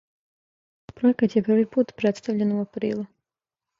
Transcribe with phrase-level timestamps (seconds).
[1.01, 3.05] Пројекат је први пут представљен у априлу.